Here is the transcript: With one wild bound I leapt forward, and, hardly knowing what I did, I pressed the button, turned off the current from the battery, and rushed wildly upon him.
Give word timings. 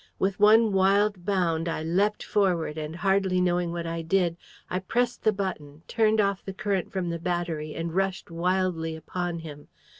With 0.17 0.39
one 0.39 0.73
wild 0.73 1.25
bound 1.27 1.69
I 1.69 1.83
leapt 1.83 2.23
forward, 2.23 2.75
and, 2.75 2.95
hardly 2.95 3.39
knowing 3.39 3.71
what 3.71 3.85
I 3.85 4.01
did, 4.01 4.35
I 4.67 4.79
pressed 4.79 5.21
the 5.23 5.31
button, 5.31 5.83
turned 5.87 6.19
off 6.19 6.43
the 6.43 6.55
current 6.55 6.91
from 6.91 7.11
the 7.11 7.19
battery, 7.19 7.75
and 7.75 7.93
rushed 7.93 8.31
wildly 8.31 8.95
upon 8.95 9.37
him. 9.45 9.67